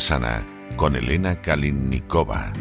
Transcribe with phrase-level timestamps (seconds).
[0.00, 2.52] Sana con Elena Kalinnikova.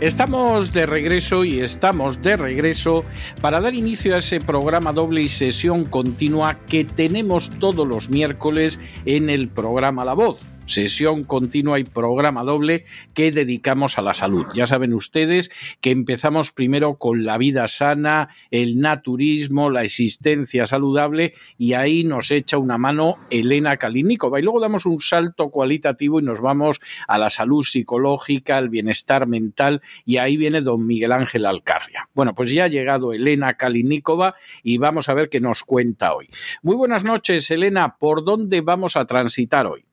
[0.00, 3.04] Estamos de regreso y estamos de regreso
[3.40, 8.78] para dar inicio a ese programa doble y sesión continua que tenemos todos los miércoles
[9.04, 12.84] en el programa La Voz sesión continua y programa doble
[13.14, 14.46] que dedicamos a la salud.
[14.54, 15.50] Ya saben ustedes
[15.80, 22.30] que empezamos primero con la vida sana, el naturismo, la existencia saludable y ahí nos
[22.30, 27.18] echa una mano Elena Kalinikova y luego damos un salto cualitativo y nos vamos a
[27.18, 32.08] la salud psicológica, al bienestar mental y ahí viene don Miguel Ángel Alcarria.
[32.14, 36.28] Bueno, pues ya ha llegado Elena Kalinikova y vamos a ver qué nos cuenta hoy.
[36.62, 37.96] Muy buenas noches, Elena.
[37.96, 39.85] ¿Por dónde vamos a transitar hoy?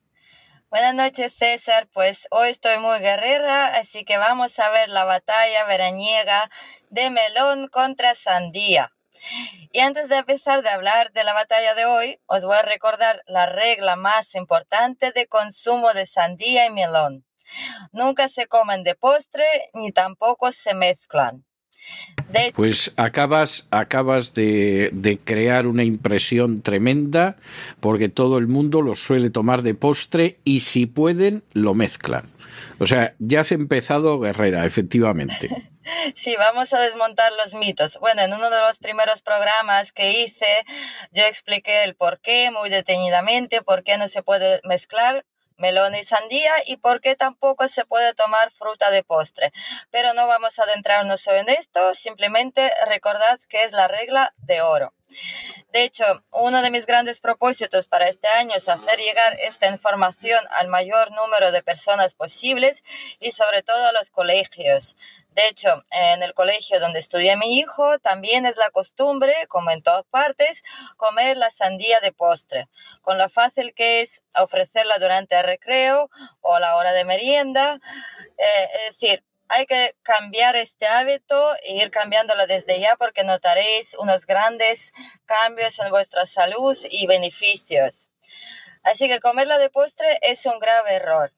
[0.74, 1.88] Buenas noches, César.
[1.94, 6.50] Pues hoy estoy muy guerrera, así que vamos a ver la batalla veraniega
[6.90, 8.92] de melón contra sandía.
[9.72, 13.22] Y antes de empezar de hablar de la batalla de hoy, os voy a recordar
[13.28, 17.24] la regla más importante de consumo de sandía y melón.
[17.92, 21.46] Nunca se comen de postre ni tampoco se mezclan
[22.56, 27.38] pues acabas, acabas de, de, crear una impresión tremenda
[27.80, 32.32] porque todo el mundo lo suele tomar de postre y si pueden lo mezclan.
[32.80, 35.50] O sea, ya has empezado guerrera, efectivamente.
[36.16, 37.98] Sí, vamos a desmontar los mitos.
[38.00, 40.64] Bueno, en uno de los primeros programas que hice,
[41.12, 45.26] yo expliqué el por qué muy detenidamente, por qué no se puede mezclar
[45.58, 49.52] melón y sandía y por qué tampoco se puede tomar fruta de postre.
[49.92, 54.94] Pero no vamos a adentrarnos en esto, simplemente recordad que es la regla de oro.
[55.72, 60.44] De hecho, uno de mis grandes propósitos para este año es hacer llegar esta información
[60.52, 62.84] al mayor número de personas posibles
[63.20, 64.96] y sobre todo a los colegios.
[65.34, 69.82] De hecho, en el colegio donde estudia mi hijo también es la costumbre, como en
[69.82, 70.62] todas partes,
[70.96, 72.70] comer la sandía de postre,
[73.02, 77.80] con lo fácil que es ofrecerla durante el recreo o la hora de merienda.
[78.38, 83.96] Eh, es decir, hay que cambiar este hábito e ir cambiándolo desde ya porque notaréis
[83.96, 84.94] unos grandes
[85.26, 88.12] cambios en vuestra salud y beneficios.
[88.84, 91.34] Así que comerla de postre es un grave error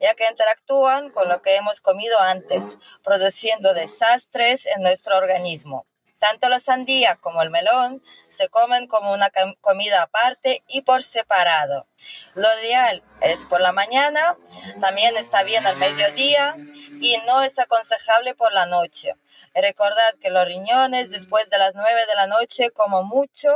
[0.00, 5.86] ya que interactúan con lo que hemos comido antes, produciendo desastres en nuestro organismo.
[6.20, 9.30] Tanto la sandía como el melón se comen como una
[9.62, 11.86] comida aparte y por separado.
[12.34, 14.36] Lo ideal es por la mañana,
[14.82, 16.56] también está bien al mediodía
[17.00, 19.14] y no es aconsejable por la noche.
[19.54, 23.48] Recordad que los riñones después de las 9 de la noche como mucho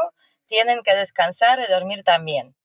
[0.47, 2.57] tienen que descansar y dormir también.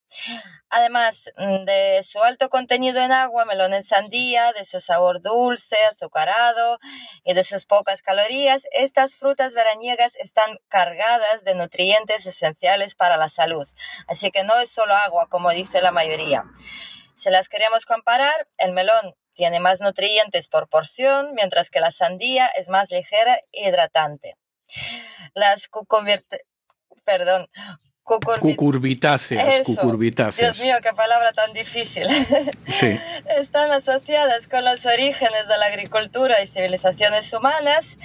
[0.70, 5.78] Además mm, de su alto contenido en agua, melón en sandía, de su sabor dulce,
[5.92, 6.80] azucarado
[7.24, 13.30] y de sus pocas calorías, estas frutas veraniegas están cargadas de nutrientes esenciales para la
[13.30, 13.68] salud.
[14.08, 16.46] Así que no es solo agua, como dice la mayoría.
[17.16, 22.48] Si las queremos comparar, el melón tiene más nutrientes por porción, mientras que la sandía
[22.48, 24.38] es más ligera e hidratante.
[25.34, 25.70] Las
[27.04, 27.50] perdón,
[28.40, 30.58] Cucurbitáceas, cucurbitáceas.
[30.58, 32.08] Dios mío, qué palabra tan difícil.
[32.68, 33.00] Sí.
[33.38, 37.98] Están asociadas con los orígenes de la agricultura y civilizaciones humanas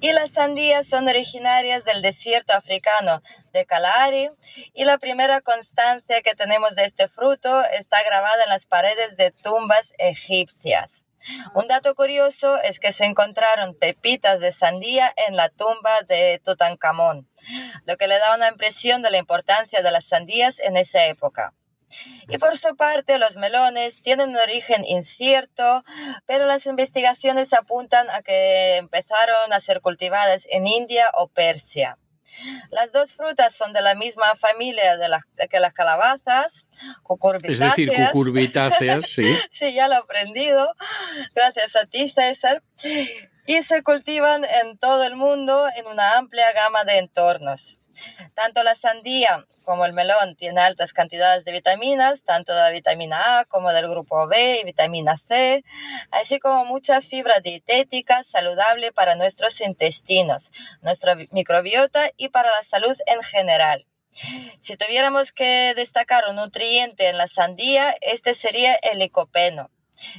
[0.00, 3.22] y las sandías son originarias del desierto africano
[3.52, 4.30] de Kalahari
[4.74, 9.30] y la primera constancia que tenemos de este fruto está grabada en las paredes de
[9.30, 11.04] tumbas egipcias.
[11.54, 17.28] Un dato curioso es que se encontraron pepitas de sandía en la tumba de Tutankamón,
[17.84, 21.54] lo que le da una impresión de la importancia de las sandías en esa época.
[22.28, 25.84] Y por su parte, los melones tienen un origen incierto,
[26.26, 31.98] pero las investigaciones apuntan a que empezaron a ser cultivadas en India o Persia.
[32.70, 36.66] Las dos frutas son de la misma familia de que las calabazas,
[37.02, 37.78] cucurbitáceas.
[37.78, 39.36] Es decir, cucurbitáceas, sí.
[39.50, 40.74] sí, ya lo he aprendido.
[41.34, 42.62] Gracias a ti, César.
[43.46, 47.80] Y se cultivan en todo el mundo en una amplia gama de entornos.
[48.34, 53.40] Tanto la sandía como el melón tienen altas cantidades de vitaminas, tanto de la vitamina
[53.40, 55.64] A como del grupo B y vitamina C,
[56.10, 60.50] así como mucha fibra dietética saludable para nuestros intestinos,
[60.82, 63.86] nuestra microbiota y para la salud en general.
[64.58, 69.70] Si tuviéramos que destacar un nutriente en la sandía, este sería el licopeno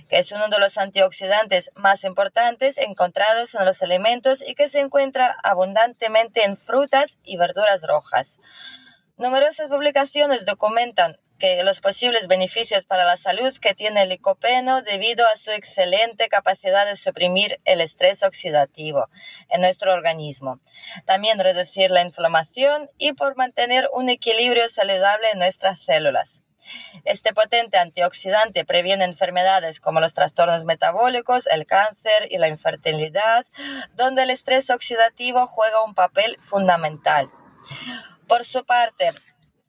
[0.10, 4.80] que es uno de los antioxidantes más importantes encontrados en los alimentos y que se
[4.80, 8.40] encuentra abundantemente en frutas y verduras rojas.
[9.18, 15.26] Numerosas publicaciones documentan que los posibles beneficios para la salud que tiene el licopeno debido
[15.28, 19.10] a su excelente capacidad de suprimir el estrés oxidativo
[19.50, 20.60] en nuestro organismo,
[21.06, 26.44] también reducir la inflamación y por mantener un equilibrio saludable en nuestras células.
[27.06, 33.46] Este potente antioxidante previene enfermedades como los trastornos metabólicos, el cáncer y la infertilidad,
[33.96, 37.32] donde el estrés oxidativo juega un papel fundamental.
[38.28, 39.12] Por su parte,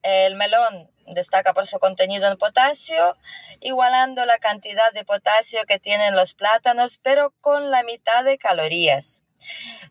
[0.02, 3.16] el melón destaca por su contenido en potasio,
[3.60, 9.22] igualando la cantidad de potasio que tienen los plátanos, pero con la mitad de calorías.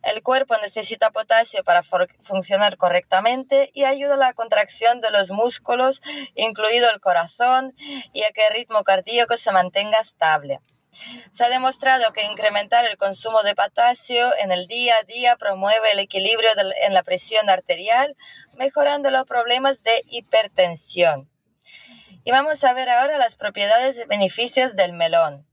[0.03, 6.01] El cuerpo necesita potasio para funcionar correctamente y ayuda a la contracción de los músculos,
[6.35, 7.75] incluido el corazón,
[8.13, 10.59] y a que el ritmo cardíaco se mantenga estable.
[11.31, 15.91] Se ha demostrado que incrementar el consumo de potasio en el día a día promueve
[15.91, 16.49] el equilibrio
[16.81, 18.17] en la presión arterial,
[18.57, 21.29] mejorando los problemas de hipertensión.
[22.23, 25.47] Y vamos a ver ahora las propiedades y beneficios del melón.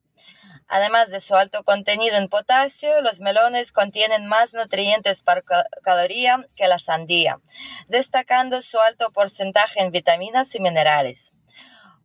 [0.69, 5.45] Además de su alto contenido en potasio, los melones contienen más nutrientes por
[5.83, 7.41] caloría que la sandía,
[7.89, 11.33] destacando su alto porcentaje en vitaminas y minerales.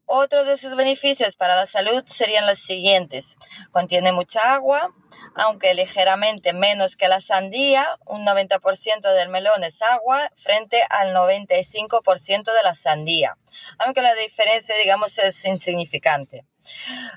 [0.05, 3.35] Otro de sus beneficios para la salud serían los siguientes.
[3.71, 4.93] Contiene mucha agua,
[5.35, 12.43] aunque ligeramente menos que la sandía, un 90% del melón es agua frente al 95%
[12.43, 13.37] de la sandía,
[13.79, 16.45] aunque la diferencia, digamos, es insignificante.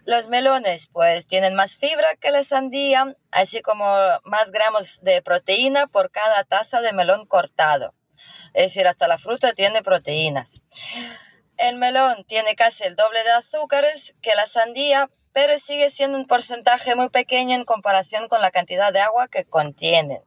[0.04, 3.84] Los melones pues tienen más fibra que la sandía, así como
[4.24, 7.94] más gramos de proteína por cada taza de melón cortado.
[8.54, 10.62] Es decir, hasta la fruta tiene proteínas.
[11.56, 16.26] El melón tiene casi el doble de azúcares que la sandía, pero sigue siendo un
[16.26, 20.22] porcentaje muy pequeño en comparación con la cantidad de agua que contienen.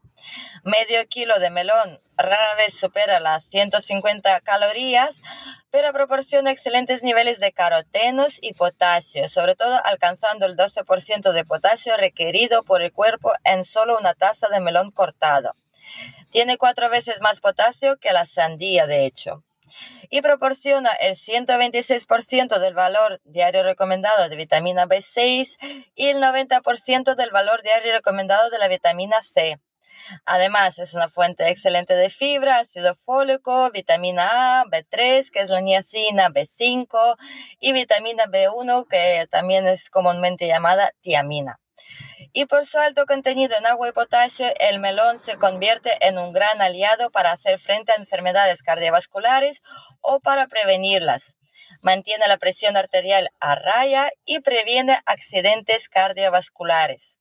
[0.64, 5.22] Medio kilo de melón rara vez supera las 150 calorías,
[5.72, 11.96] pero proporciona excelentes niveles de carotenos y potasio, sobre todo alcanzando el 12% de potasio
[11.98, 15.54] requerido por el cuerpo en solo una taza de melón cortado.
[16.32, 19.44] Tiene cuatro veces más potasio que la sandía, de hecho
[20.10, 25.58] y proporciona el 126% del valor diario recomendado de vitamina B6
[25.96, 29.60] y el 90% del valor diario recomendado de la vitamina C.
[30.25, 35.62] Además, es una fuente excelente de fibra, ácido fólico, vitamina A, B3, que es la
[35.62, 37.18] niacina, B5
[37.60, 41.60] y vitamina B1, que también es comúnmente llamada tiamina
[42.34, 46.32] y por su alto contenido en agua y potasio, el melón se convierte en un
[46.32, 49.62] gran aliado para hacer frente a enfermedades cardiovasculares
[50.01, 51.36] o para prevenirlas.
[51.82, 57.18] Mantiene la presión arterial a raya y previene accidentes cardiovasculares.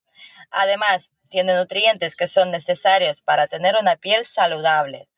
[0.51, 5.09] Además, tiene nutrientes que son necesarios para tener una piel saludable.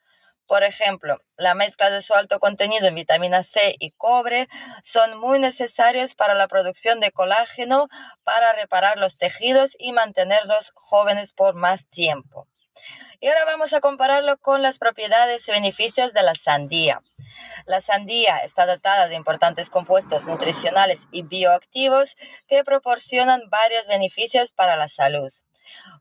[0.50, 4.48] Por ejemplo, la mezcla de su alto contenido en vitamina C y cobre
[4.82, 7.88] son muy necesarios para la producción de colágeno
[8.24, 12.48] para reparar los tejidos y mantenerlos jóvenes por más tiempo.
[13.20, 17.00] Y ahora vamos a compararlo con las propiedades y beneficios de la sandía.
[17.66, 22.16] La sandía está dotada de importantes compuestos nutricionales y bioactivos
[22.48, 25.32] que proporcionan varios beneficios para la salud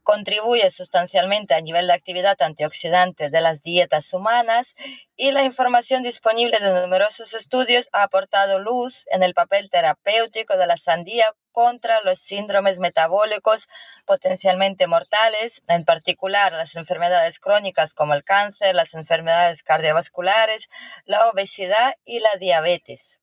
[0.03, 4.75] contribuye sustancialmente a nivel de actividad antioxidante de las dietas humanas
[5.15, 10.67] y la información disponible de numerosos estudios ha aportado luz en el papel terapéutico de
[10.67, 13.67] la sandía contra los síndromes metabólicos
[14.05, 20.69] potencialmente mortales, en particular las enfermedades crónicas como el cáncer, las enfermedades cardiovasculares,
[21.05, 23.19] la obesidad y la diabetes.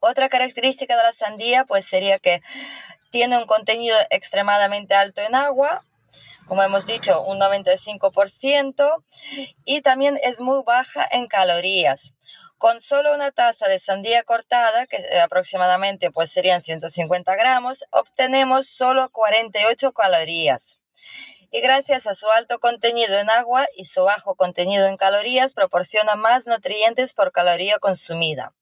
[0.00, 2.40] Otra característica de la sandía pues sería que
[3.10, 5.84] tiene un contenido extremadamente alto en agua,
[6.48, 9.04] como hemos dicho, un 95%,
[9.64, 12.14] y también es muy baja en calorías.
[12.56, 19.10] Con solo una taza de sandía cortada, que aproximadamente pues serían 150 gramos, obtenemos solo
[19.10, 20.78] 48 calorías.
[21.50, 26.16] Y gracias a su alto contenido en agua y su bajo contenido en calorías, proporciona
[26.16, 28.54] más nutrientes por caloría consumida.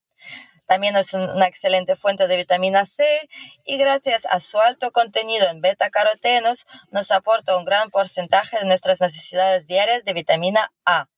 [0.67, 3.29] También es una excelente fuente de vitamina C
[3.65, 9.01] y gracias a su alto contenido en beta-carotenos nos aporta un gran porcentaje de nuestras
[9.01, 11.09] necesidades diarias de vitamina A.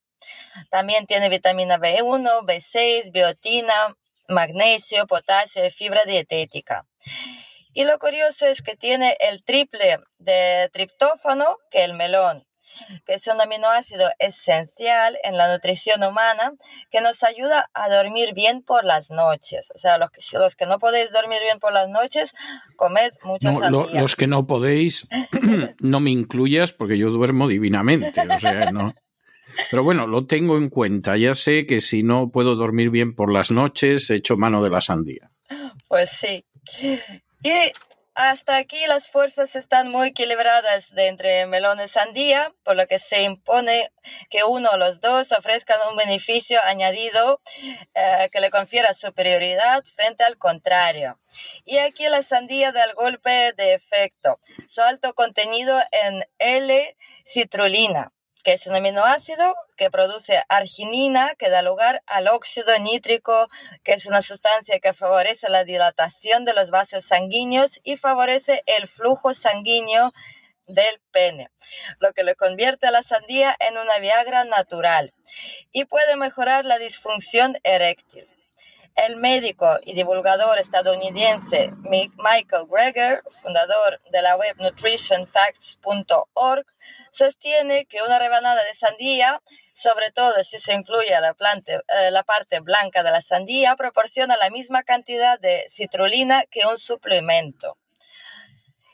[0.69, 6.85] También tiene vitamina B1, B6, biotina, magnesio, potasio y fibra dietética.
[7.73, 12.48] Y lo curioso es que tiene el triple de triptófano que el melón
[13.05, 16.53] que es un aminoácido esencial en la nutrición humana
[16.91, 19.71] que nos ayuda a dormir bien por las noches.
[19.75, 22.33] O sea, los que, los que no podéis dormir bien por las noches,
[22.75, 25.07] comed muchas no, Los que no podéis,
[25.79, 28.21] no me incluyas porque yo duermo divinamente.
[28.21, 28.93] O sea, no.
[29.71, 31.17] Pero bueno, lo tengo en cuenta.
[31.17, 34.81] Ya sé que si no puedo dormir bien por las noches, echo mano de la
[34.81, 35.31] sandía.
[35.87, 36.45] Pues sí.
[37.43, 37.51] Y
[38.19, 42.99] hasta aquí las fuerzas están muy equilibradas de entre melón y sandía, por lo que
[42.99, 43.93] se impone
[44.29, 47.41] que uno o los dos ofrezcan un beneficio añadido
[47.93, 51.17] eh, que le confiera superioridad frente al contrario.
[51.63, 54.41] Y aquí la sandía da el golpe de efecto.
[54.67, 58.11] Su alto contenido en L-citrulina
[58.53, 63.49] es un aminoácido que produce arginina, que da lugar al óxido nítrico,
[63.83, 68.87] que es una sustancia que favorece la dilatación de los vasos sanguíneos y favorece el
[68.87, 70.13] flujo sanguíneo
[70.67, 71.49] del pene,
[71.99, 75.13] lo que le convierte a la sandía en una Viagra natural
[75.71, 78.38] y puede mejorar la disfunción eréctil.
[78.95, 86.65] El médico y divulgador estadounidense Michael Greger, fundador de la web nutritionfacts.org,
[87.11, 89.41] sostiene que una rebanada de sandía,
[89.73, 94.49] sobre todo si se incluye la, eh, la parte blanca de la sandía, proporciona la
[94.49, 97.78] misma cantidad de citrulina que un suplemento.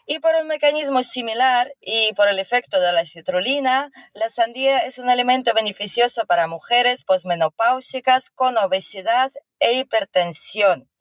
[0.07, 4.99] Y por un mecanismo similar y por el efecto de la citrulina, la sandía es
[4.99, 10.91] un alimento beneficioso para mujeres posmenopáusicas con obesidad e hipertensión,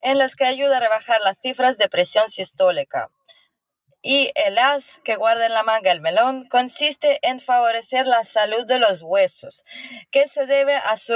[0.00, 3.10] en las que ayuda a rebajar las cifras de presión sistólica.
[4.02, 8.66] Y el as que guarda en la manga el melón consiste en favorecer la salud
[8.66, 9.64] de los huesos,
[10.12, 11.14] que se debe a su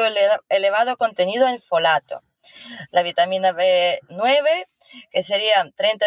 [0.49, 2.25] elevado contenido en folato.
[2.91, 4.67] La vitamina B9,
[5.11, 6.07] que serían 30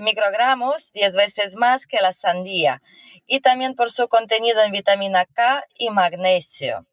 [0.00, 2.82] microgramos, 10 veces más que la sandía,
[3.26, 6.86] y también por su contenido en vitamina K y magnesio.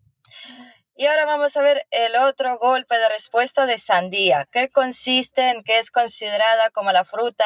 [1.00, 5.64] Y ahora vamos a ver el otro golpe de respuesta de sandía, que consiste en
[5.64, 7.46] que es considerada como la fruta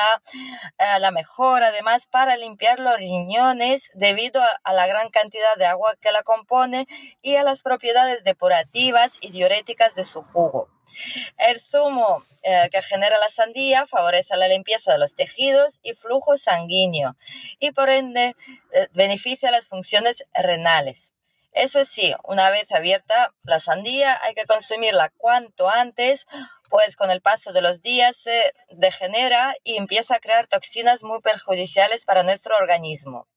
[0.77, 5.97] eh, la mejor, además, para limpiar los riñones debido a, la gran cantidad de agua
[5.99, 6.87] que la compone
[7.21, 10.69] y a las propiedades depurativas y diuréticas de su jugo.
[11.37, 16.37] El zumo eh, que genera la sandía favorece la limpieza de los tejidos y flujo
[16.37, 17.15] sanguíneo
[17.59, 18.35] y por ende
[18.73, 21.13] eh, beneficia las funciones renales.
[21.53, 26.25] Eso sí, una vez abierta la sandía hay que consumirla cuanto antes,
[26.69, 31.19] pues con el paso de los días se degenera y empieza a crear toxinas muy
[31.19, 33.27] perjudiciales para nuestro organismo.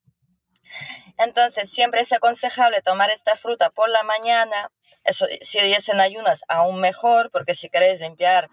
[1.16, 4.70] Entonces, siempre es aconsejable tomar esta fruta por la mañana.
[5.04, 8.50] Eso, si es ayunas, aún mejor, porque si queréis limpiar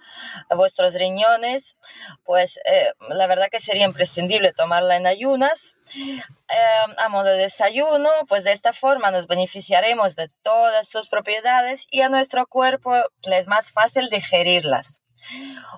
[0.55, 1.75] vuestros riñones,
[2.23, 5.75] pues eh, la verdad que sería imprescindible tomarla en ayunas.
[5.95, 11.87] Eh, a modo de desayuno, pues de esta forma nos beneficiaremos de todas sus propiedades
[11.89, 15.01] y a nuestro cuerpo le es más fácil digerirlas.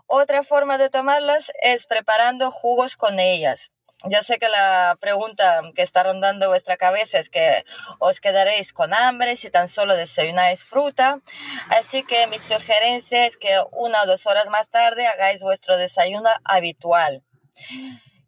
[0.08, 3.72] Otra forma de tomarlas es preparando jugos con ellas
[4.04, 7.66] ya sé que la pregunta que está rondando vuestra cabeza es que
[8.00, 11.22] os quedaréis con hambre si tan solo desayunáis fruta.
[11.70, 16.30] Así que mi sugerencia es que una o dos horas más tarde hagáis vuestro desayuno
[16.44, 17.24] habitual.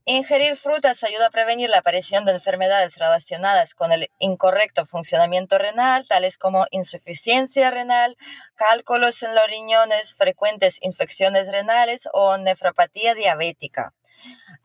[0.07, 6.05] Ingerir frutas ayuda a prevenir la aparición de enfermedades relacionadas con el incorrecto funcionamiento renal,
[6.07, 8.15] tales como insuficiencia renal,
[8.53, 13.95] cálculos en los riñones, frecuentes infecciones renales o nefropatía diabética.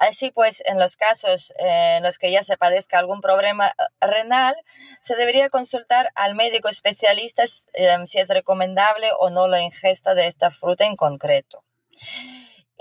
[0.01, 3.73] Así pues, en los casos eh, en los que ya se padezca algún problema eh,
[4.01, 4.55] renal,
[5.03, 10.27] se debería consultar al médico especialista eh, si es recomendable o no la ingesta de
[10.27, 11.65] esta fruta en concreto.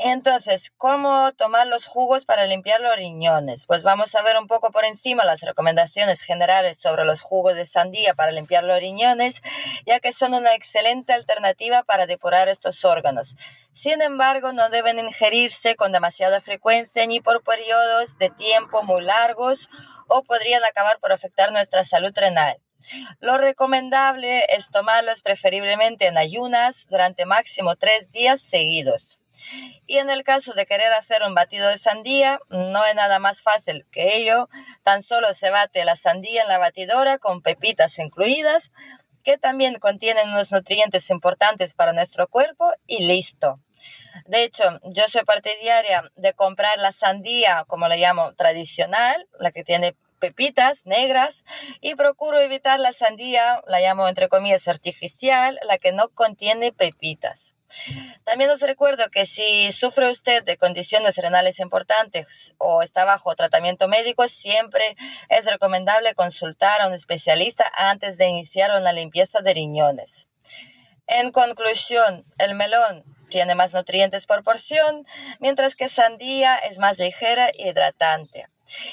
[0.02, 3.66] Entonces, ¿cómo tomar los jugos para limpiar los riñones?
[3.66, 7.66] Pues vamos a ver un poco por encima las recomendaciones generales sobre los jugos de
[7.66, 9.42] sandía para limpiar los riñones,
[9.86, 13.36] ya que son una excelente alternativa para depurar estos órganos.
[13.74, 19.70] Sin embargo, no deben ingerirse con demasiada frecuencia ni por periodos de tiempo muy largos
[20.08, 22.58] o podrían acabar por afectar nuestra salud renal.
[23.20, 29.19] Lo recomendable es tomarlos preferiblemente en ayunas durante máximo tres días seguidos.
[29.88, 33.42] Y en el caso de querer hacer un batido de sandía, no es nada más
[33.42, 34.50] fácil que ello.
[34.84, 38.72] Tan solo se bate la sandía en la batidora con pepitas incluidas,
[39.24, 43.60] que también contienen unos nutrientes importantes para nuestro cuerpo y listo.
[44.26, 49.64] De hecho, yo soy partidaria de comprar la sandía, como la llamo, tradicional, la que
[49.64, 51.44] tiene pepitas negras,
[51.82, 57.56] y procuro evitar la sandía, la llamo entre comillas artificial, la que no contiene pepitas.
[58.24, 63.88] También os recuerdo que si sufre usted de condiciones renales importantes o está bajo tratamiento
[63.88, 64.96] médico, siempre
[65.30, 70.28] es recomendable consultar a un especialista antes de iniciar una limpieza de riñones.
[71.08, 75.06] En conclusión, el melón tiene más nutrientes por porción,
[75.40, 78.48] mientras que sandía es más ligera y hidratante.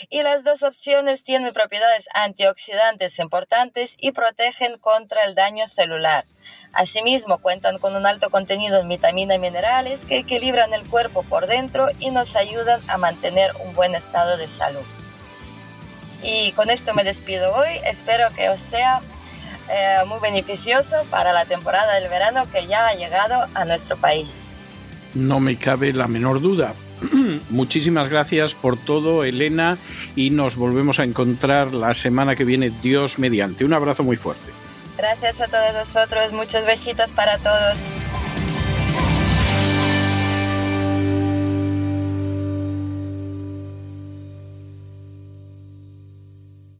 [0.09, 6.25] Y las dos opciones tienen propiedades antioxidantes importantes y protegen contra el daño celular.
[6.73, 11.47] Asimismo, cuentan con un alto contenido en vitaminas y minerales que equilibran el cuerpo por
[11.47, 14.85] dentro y nos ayudan a mantener un buen estado de salud.
[16.23, 17.81] Y con esto me despido hoy.
[17.85, 19.01] Espero que os sea
[19.71, 24.35] eh, muy beneficioso para la temporada del verano que ya ha llegado a nuestro país.
[25.15, 26.75] No me cabe la menor duda.
[27.51, 29.79] Muchísimas gracias por todo, Elena,
[30.15, 33.65] y nos volvemos a encontrar la semana que viene, Dios mediante.
[33.65, 34.53] Un abrazo muy fuerte.
[34.97, 37.77] Gracias a todos vosotros, muchos besitos para todos.